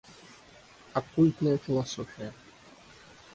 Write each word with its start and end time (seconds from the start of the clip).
Оккультная 0.93 1.59
философия. 1.59 2.33